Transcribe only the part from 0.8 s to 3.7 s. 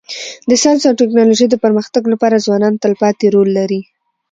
او ټکنالوژی د پرمختګ لپاره ځوانان تلپاتي رول